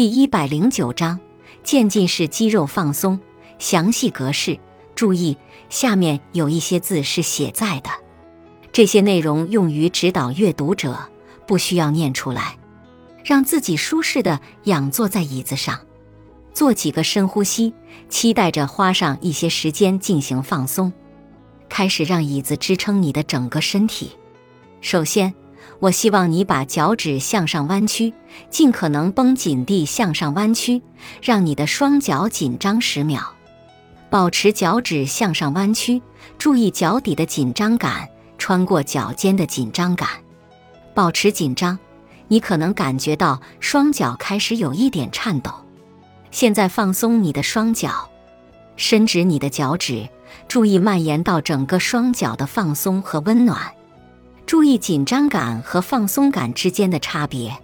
[0.00, 1.20] 第一百零九章
[1.62, 3.20] 渐进式肌肉放松
[3.58, 4.58] 详细格式。
[4.94, 5.36] 注意，
[5.68, 7.90] 下面有一些字是写在的，
[8.72, 10.98] 这些内容用于指导阅读者，
[11.46, 12.56] 不需要念出来。
[13.22, 15.78] 让自己舒适的仰坐在椅子上，
[16.54, 17.74] 做几个深呼吸，
[18.08, 20.90] 期待着花上一些时间进行放松。
[21.68, 24.12] 开始让椅子支撑你的整个身体。
[24.80, 25.34] 首先，
[25.78, 28.12] 我希望你把脚趾向上弯曲，
[28.50, 30.82] 尽可能绷紧地向上弯曲，
[31.22, 33.34] 让你的双脚紧张十秒。
[34.10, 36.02] 保持脚趾向上弯曲，
[36.36, 40.08] 注意脚底的紧张感穿过脚尖的紧张感，
[40.94, 41.78] 保持紧张。
[42.28, 45.50] 你可能感觉到双脚开始有一点颤抖。
[46.30, 48.08] 现在放松你的双脚，
[48.76, 50.08] 伸直你的脚趾，
[50.46, 53.72] 注意蔓延到整个双脚的放松和温暖。
[54.50, 57.56] 注意紧张感和放松感之间的差别。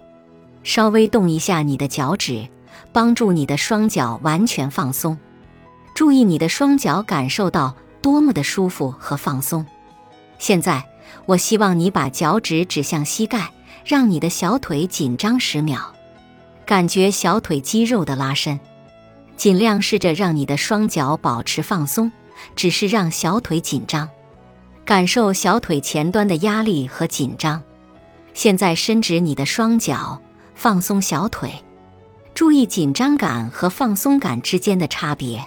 [0.63, 2.47] 稍微动一下你的脚趾，
[2.93, 5.17] 帮助你的双脚完全放松。
[5.93, 9.65] 注意你的双脚感受到多么的舒服和放松。
[10.39, 10.81] 现在，
[11.25, 13.51] 我希望你把脚趾指向膝盖，
[13.83, 15.93] 让你的小腿紧张十秒，
[16.65, 18.57] 感觉小腿肌肉的拉伸。
[19.35, 22.09] 尽量试着让你的双脚保持放松，
[22.55, 24.07] 只是让小腿紧张。
[24.87, 27.61] 感受小腿前端的压力和紧张。
[28.33, 30.21] 现在伸直你的双脚，
[30.55, 31.51] 放松小腿。
[32.33, 35.45] 注意紧张感和放松感之间的差别。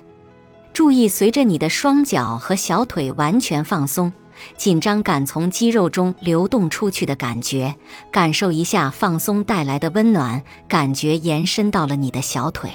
[0.75, 4.13] 注意随着你的双脚和小腿完全放松，
[4.59, 7.75] 紧张感从肌肉中流动出去的感觉。
[8.13, 12.71] 感受一下放松带来的温暖感觉，延伸到了你的小腿。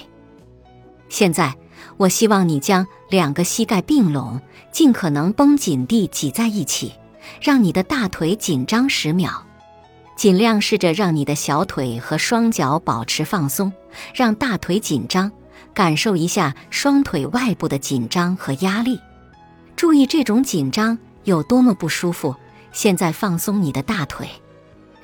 [1.09, 1.55] 现在。
[1.98, 6.94] 我希望你将两个膝盖并拢，尽可能绷紧地挤在一起，
[7.42, 9.45] 让你的大腿紧张十秒。
[10.16, 13.72] 尽量试着让你的小腿和双脚保持放松，
[14.14, 15.32] 让大腿紧张，
[15.73, 19.00] 感受一下双腿外部的紧张和压力。
[19.76, 22.36] 注意这种紧张有多么不舒服。
[22.72, 24.30] 现在放松你的大腿，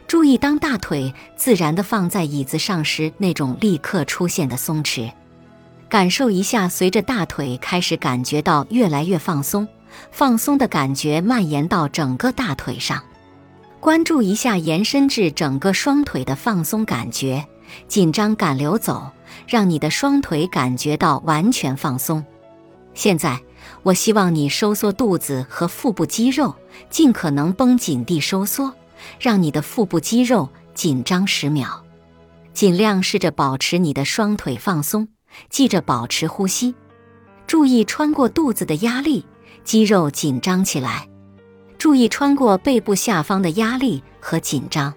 [0.05, 5.09] 注意当大腿自然地放在椅子上时那种立刻出现的松弛。
[5.91, 9.67] 感受一下，随着大腿开始感觉到越来越放松，
[10.09, 13.03] 放松的感觉蔓延到整个大腿上。
[13.81, 17.45] 关注一下延伸至整个双腿的放松感觉，
[17.89, 19.11] 紧张感流走，
[19.45, 22.23] 让你的双腿感觉到完全放松。
[22.93, 23.37] 现在，
[23.83, 26.55] 我希望你收缩肚子和腹部肌肉，
[26.89, 28.73] 尽可能绷紧地收缩，
[29.19, 31.83] 让你的腹部肌肉紧张十秒。
[32.53, 35.09] 尽量试着保持你的双腿放松。
[35.49, 36.73] 记着保持呼吸，
[37.47, 39.25] 注意穿过肚子的压力，
[39.63, 41.07] 肌肉紧张起来。
[41.77, 44.93] 注意穿过背部下方的压力和紧张，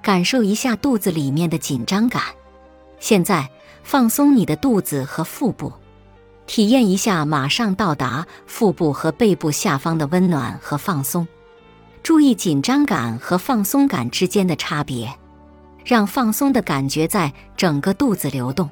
[0.00, 2.22] 感受一下肚子里面的紧张感。
[3.00, 3.50] 现在
[3.82, 5.72] 放松你的肚子和腹部，
[6.46, 11.26] 体验一下马上到达腹部和背部下方的温暖和放松。
[12.02, 15.12] 注意紧张感和放松感之间的差别，
[15.84, 18.70] 让放松的感觉在整个肚子流动。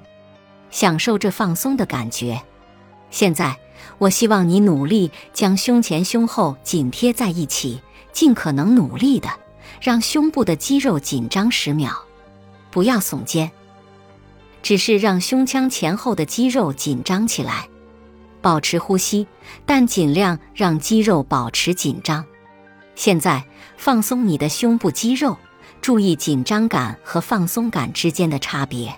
[0.73, 2.43] 享受这放松的感觉。
[3.11, 3.57] 现在，
[3.99, 7.81] 我希望你努力将胸前、胸后紧贴在一起，
[8.13, 9.29] 尽可能努力的
[9.81, 11.93] 让胸部的肌肉紧张十秒，
[12.71, 13.51] 不要耸肩，
[14.63, 17.69] 只是让胸腔前后的肌肉紧张起来。
[18.41, 19.27] 保持呼吸，
[19.65, 22.25] 但尽量让肌肉保持紧张。
[22.97, 23.45] 现在，
[23.77, 25.37] 放松你的胸部肌肉，
[25.81, 28.93] 注意紧张感和放松感之间的差别。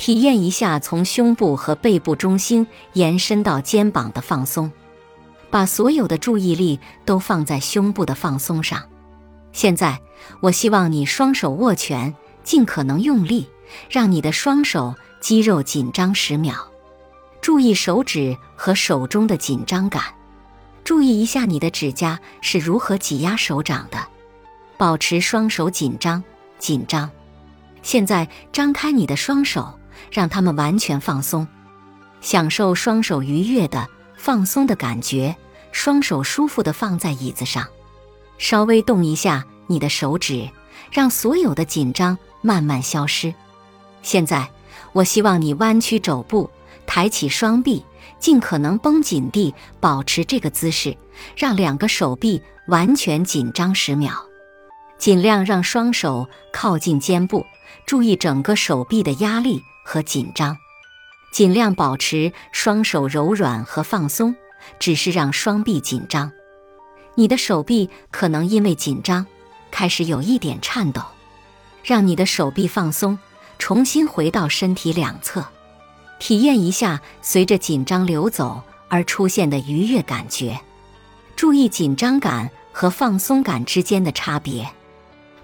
[0.00, 4.72] 体验一下从胸部和背部中心延伸到肩膀的放松，
[5.50, 8.82] 把所有的注意力都放在胸部的放松上。
[9.52, 10.00] 现在，
[10.40, 13.46] 我希望你双手握拳，尽可能用力，
[13.90, 16.54] 让你的双手肌肉紧张十秒。
[17.42, 20.02] 注意手指和手中的紧张感，
[20.82, 23.98] 注意一下你的指甲是如何挤压手掌的。
[24.78, 26.24] 保持双手紧张，
[26.58, 27.10] 紧张。
[27.82, 29.76] 现在，张开你的双手。
[30.10, 31.46] 让他们完全放松，
[32.20, 35.36] 享受双手愉悦的放松的感觉。
[35.72, 37.64] 双手舒服的放在椅子上，
[38.38, 40.50] 稍微动一下你的手指，
[40.90, 43.32] 让所有的紧张慢慢消失。
[44.02, 44.50] 现在，
[44.92, 46.50] 我希望你弯曲肘部，
[46.86, 47.84] 抬起双臂，
[48.18, 50.96] 尽可能绷紧地保持这个姿势，
[51.36, 54.12] 让两个手臂完全紧张十秒。
[54.98, 57.46] 尽量让双手靠近肩部，
[57.86, 59.62] 注意整个手臂的压力。
[59.92, 60.56] 和紧张，
[61.32, 64.36] 尽量保持双手柔软和放松，
[64.78, 66.30] 只是让双臂紧张。
[67.16, 69.26] 你的手臂可能因为紧张
[69.72, 71.02] 开始有一点颤抖，
[71.82, 73.18] 让你的手臂放松，
[73.58, 75.44] 重新回到身体两侧，
[76.20, 80.60] 体验一下随着紧张流走而出现的愉悦感觉。
[81.34, 84.70] 注意紧张感和放松感之间的差别，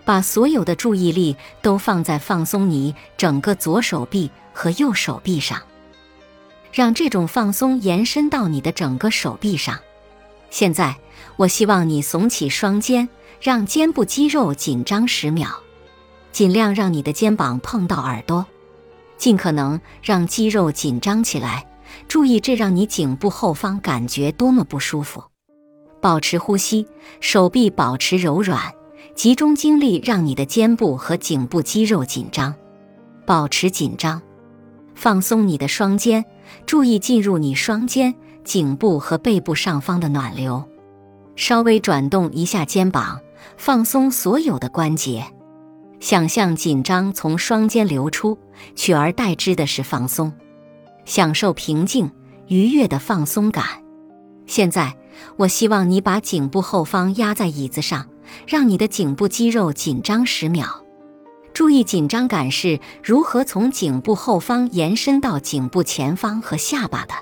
[0.07, 5.61] 把所有的注意力都放在放松你整个左手臂和右手臂上，
[6.73, 9.79] 让这种放松延伸到你的整个手臂上。
[10.49, 10.97] 现在，
[11.35, 13.09] 我希望你耸起双肩，
[13.41, 15.49] 让肩部肌肉紧张十秒，
[16.31, 18.47] 尽量让你的肩膀碰到耳朵，
[19.19, 21.67] 尽可能让肌肉紧张起来。
[22.07, 25.25] 注意，这让你颈部后方感觉多么不舒服。
[26.01, 26.87] 保持呼吸，
[27.21, 28.73] 手臂保持柔软，
[29.17, 32.55] 集中精力让你的肩部和颈部肌肉紧张，
[33.25, 34.21] 保持紧张，
[34.95, 36.23] 放松你的双肩，
[36.67, 38.15] 注意进入你双肩、
[38.45, 40.63] 颈部和背部上方的暖流，
[41.35, 43.19] 稍微转动一下肩膀，
[43.57, 45.25] 放松所有的关节，
[45.99, 48.37] 想象紧张从双肩流出，
[48.75, 50.31] 取而代之的是放松，
[51.07, 52.11] 享受平静
[52.49, 53.65] 愉悦的放松感。
[54.45, 54.95] 现在。
[55.39, 58.07] 我希望你把颈部后方压在椅子上，
[58.47, 60.85] 让你的颈部肌肉紧张十秒。
[61.53, 67.15] 注意紧张感是如何从颈部后方延伸到颈部前方和下巴的，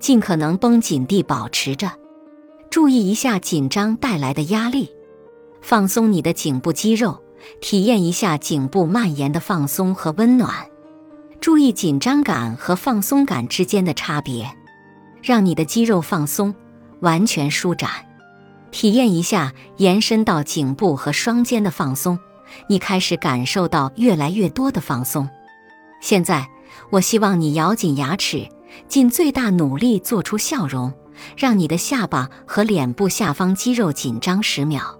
[0.00, 1.92] 尽可能绷紧地保持着。
[2.70, 4.90] 注意一下紧张带来的压力，
[5.60, 7.22] 放松你的颈部肌肉，
[7.60, 10.52] 体验一下颈部蔓延的放松和温暖。
[11.40, 14.48] 注意紧张感和放松感之间的差别，
[15.22, 16.54] 让你的肌肉放松。
[17.00, 17.90] 完全舒展，
[18.72, 22.18] 体验一下延伸到颈部和双肩的放松，
[22.66, 25.28] 你开始感受到越来越多的放松。
[26.00, 26.48] 现在，
[26.90, 28.48] 我希望你咬紧牙齿，
[28.88, 30.92] 尽最大努力做出笑容，
[31.36, 34.98] 让你的下巴和脸部下方肌肉紧张十秒。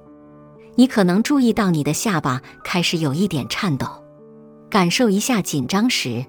[0.77, 3.87] 你可能注意到你的下巴开始有一点颤抖，
[4.71, 6.25] 感受一下紧张时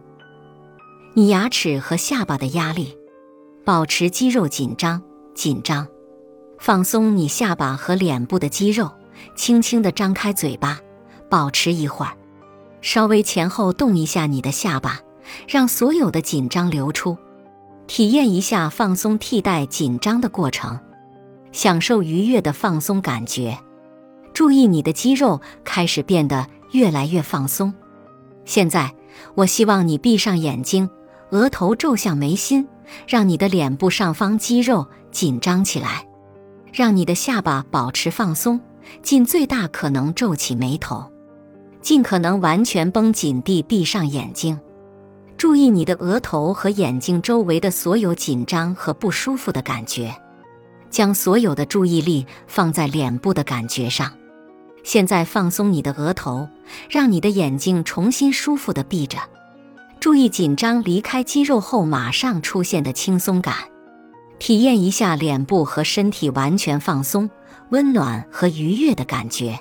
[1.13, 2.98] 你牙齿和下巴的压力，
[3.63, 5.01] 保持肌肉紧张。
[5.36, 5.88] 紧张，
[6.63, 8.89] 放松你下巴和脸部的肌肉，
[9.36, 10.80] 轻轻地张开嘴巴，
[11.30, 12.13] 保持一会儿，
[12.80, 15.01] 稍微前后动一下你的下巴，
[15.45, 17.18] 让所有的紧张流出，
[17.86, 20.80] 体验一下放松替代紧张的过程，
[21.51, 23.60] 享受愉悦的放松感觉。
[24.33, 27.74] 注意你的肌肉开始变得越来越放松。
[28.45, 28.89] 现在，
[29.36, 30.89] 我希望你闭上眼睛，
[31.31, 32.65] 额头皱向眉心，
[33.06, 34.88] 让你的脸部上方肌肉。
[35.12, 36.07] 紧张起来，
[36.74, 38.60] 让你的下巴保持放松，
[39.04, 41.06] 尽最大可能皱起眉头，
[41.81, 44.60] 尽可能完全绷紧地闭上眼睛。
[45.38, 50.16] 注意你的额头和眼睛周围的所有紧张和不舒服的感觉，
[50.90, 54.12] 将所有的注意力放在脸部的感觉上。
[54.84, 56.48] 现在放松你的额头，
[56.90, 59.20] 让你的眼睛重新舒服地闭着。
[60.00, 63.56] 注意紧张离开肌肉后马上出现的轻松感。
[64.44, 67.30] 体验一下脸部和身体完全放松、
[67.69, 69.57] 温暖和愉悦的感觉。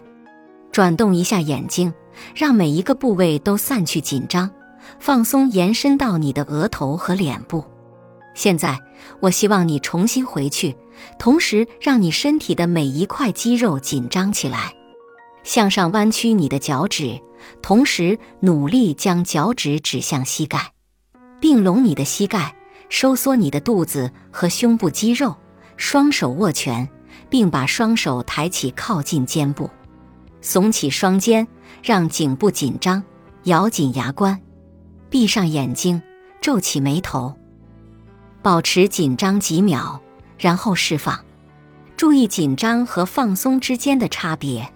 [0.73, 1.95] 转动一下眼睛，
[2.35, 4.51] 让每一个部位都散去紧张、
[4.99, 7.65] 放松，延伸到你的额头和脸部。
[8.35, 8.77] 现在，
[9.21, 10.77] 我希望你重新回去，
[11.17, 14.75] 同时让你身体的每一块肌肉紧张起来。
[15.45, 17.21] 向上弯曲你的脚趾，
[17.63, 20.73] 同时努力将脚趾指向膝盖，
[21.39, 22.57] 并拢你的膝盖。
[22.93, 25.35] 收缩你的肚子和胸部肌肉，
[25.79, 26.87] 双手握拳，
[27.31, 29.71] 并把双手抬起靠近肩部，
[30.43, 31.49] 耸起双肩，
[31.83, 33.03] 让颈部紧张，
[33.45, 34.39] 咬紧牙关，
[35.09, 36.03] 闭上眼睛，
[36.43, 37.35] 皱起眉头，
[38.43, 39.99] 保持紧张几秒，
[40.37, 41.19] 然后释放。
[41.97, 44.71] 注意紧张和放松之间的差别，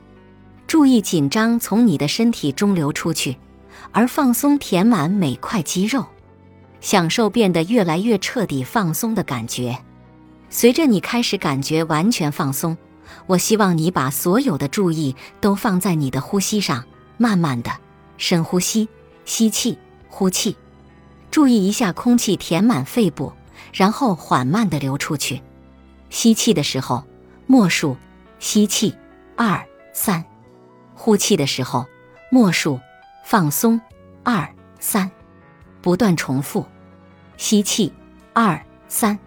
[0.67, 3.37] 注意紧张从你的身体中流出去，
[3.93, 6.07] 而放松填满每块肌肉。
[6.87, 9.77] 享受变得越来越彻底放松的感觉。
[10.51, 12.79] 随着你开始感觉完全放松，
[13.27, 16.85] 我希望你把所有的注意都放在你的呼吸上，
[17.17, 17.73] 慢慢的
[18.19, 18.89] 深呼吸，
[19.25, 19.77] 吸气，
[20.09, 20.57] 呼气，
[21.29, 23.33] 注意一下空气填满肺部，
[23.73, 25.43] 然后缓慢的流出去。
[26.09, 27.03] 吸气的时候
[27.49, 27.97] 默数，
[28.39, 28.95] 吸气。
[29.35, 29.61] 二
[29.93, 30.23] 三；
[30.95, 31.85] 呼气的时候
[32.31, 32.79] 默数，
[33.25, 33.81] 放松。
[34.23, 35.11] 二三。
[35.83, 36.67] 不断重复，
[37.37, 37.93] 吸气，
[38.33, 39.19] 二三，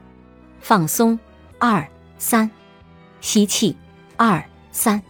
[0.60, 1.20] 放松，
[1.58, 1.88] 二
[2.18, 2.50] 三，
[3.22, 3.76] 吸气，
[4.18, 5.02] 二三，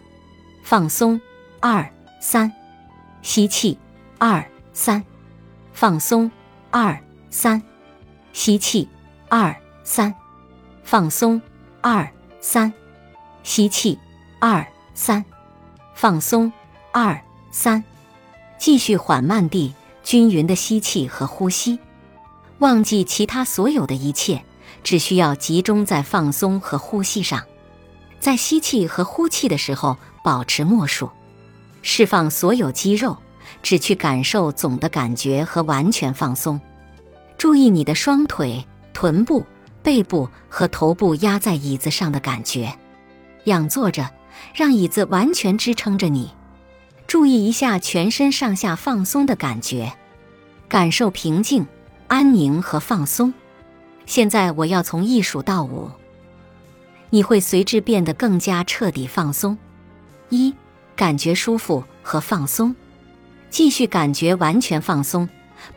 [0.62, 1.20] 放松，
[1.60, 1.88] 二
[2.20, 2.52] 三，
[3.22, 3.78] 吸气，
[4.18, 5.02] 二三，
[5.72, 6.30] 放松，
[6.70, 6.98] 二
[7.30, 7.62] 三，
[8.32, 8.88] 吸气，
[9.28, 10.14] 二三，
[10.84, 11.40] 放松，
[11.80, 12.08] 二
[12.40, 12.72] 三，
[13.42, 13.98] 吸气，
[14.38, 15.24] 二三，
[15.94, 16.52] 放松，
[16.92, 17.82] 二三，
[18.58, 19.74] 继续缓慢地。
[20.02, 21.78] 均匀的吸气和呼吸，
[22.60, 24.44] 忘记其他所有的一切，
[24.82, 27.42] 只需要集中在放松和呼吸上。
[28.18, 31.10] 在吸气和呼气的时候，保持默数，
[31.80, 33.16] 释放所有肌肉，
[33.62, 36.60] 只去感受总的感觉和完全放松。
[37.38, 39.46] 注意你的双腿、臀部、
[39.82, 42.70] 背部和头部压在椅子上的感觉。
[43.44, 44.10] 仰坐着，
[44.54, 46.30] 让椅子完全支撑着你。
[47.06, 49.94] 注意一下全身上下放松的感觉，
[50.68, 51.66] 感受平静、
[52.10, 53.32] 安宁和放松。
[54.04, 55.88] 现在我要从一数到五，
[57.10, 59.56] 你会随之变得更加彻底放松。
[60.28, 60.52] 一，
[60.96, 62.74] 感觉舒服和放松，
[63.48, 65.28] 继续感觉完全放松，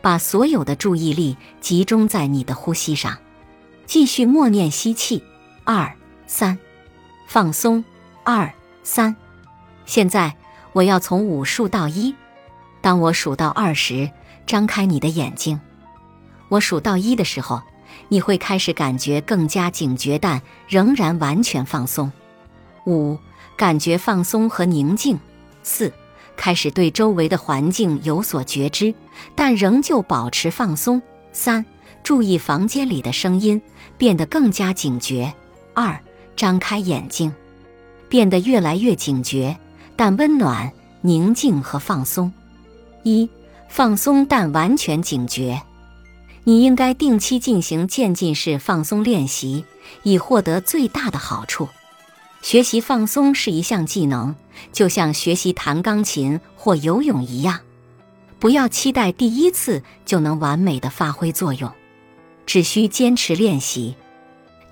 [0.02, 3.16] 把所有的注意力集中在你的呼吸上，
[3.86, 5.22] 继续默念吸气，
[5.62, 5.94] 二
[6.26, 6.58] 三，
[7.28, 7.84] 放松，
[8.24, 9.14] 二三，
[9.86, 10.34] 现在。
[10.72, 12.12] 我要从五数到一，
[12.80, 14.10] 当我数到二时，
[14.44, 15.60] 张开你的眼睛。
[16.48, 17.62] 我数到一的时候，
[18.08, 22.10] 你会开始感觉更加警觉，但仍然完全放松。
[22.86, 23.18] 五，
[23.56, 25.18] 感觉放松和宁静。
[25.62, 25.92] 四，
[26.36, 28.94] 开始对周围的环境有所觉知，
[29.34, 31.00] 但仍旧保持放松。
[31.32, 31.64] 三，
[32.02, 33.60] 注意房间里的声音，
[33.96, 35.32] 变得更加警觉。
[35.72, 35.98] 二，
[36.36, 37.32] 张开眼睛，
[38.08, 39.56] 变得越来越警觉。
[39.96, 42.32] 但温暖、宁静和放松。
[43.04, 43.30] 一、
[43.68, 45.62] 放松但完全警觉。
[46.46, 49.64] 你应该定期进行渐进式放松练习，
[50.02, 51.68] 以获得最大的好处。
[52.42, 54.34] 学习放松是一项技能，
[54.70, 57.60] 就像学习弹钢琴或游泳一样。
[58.38, 61.72] 不要期待第一次就能完美的发挥作用，
[62.44, 63.94] 只需坚持练习。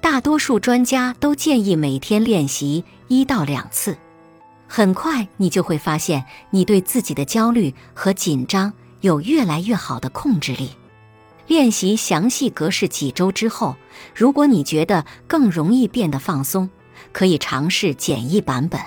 [0.03, 3.97] 大多数专家都建议每天练习一到两次。
[4.69, 10.71] 很快，你就会发现，你对自己的焦虑和紧张有越来越好的控制力。
[11.53, 13.77] 练习详细格式几周之后，
[14.15, 16.71] 如果你觉得更容易变得放松，
[17.13, 18.81] 可以尝试简易版本。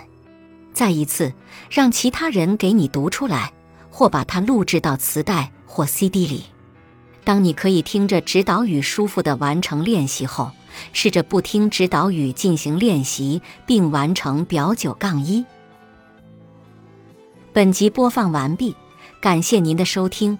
[0.74, 1.32] 再一次，
[1.70, 3.54] 让其他人给你读出来，
[3.92, 6.46] 或把它录制到磁带或 CD 里。
[7.24, 10.52] 当你可以听着指导语舒服地完成练习后，
[10.92, 15.46] 试着不听指导语进行练习，并完成表九杠一。
[17.54, 18.76] 本集播放完毕，
[19.22, 20.40] 感谢您的收听。